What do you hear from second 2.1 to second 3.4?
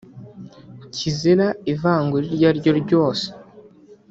iryo ari ryo ryose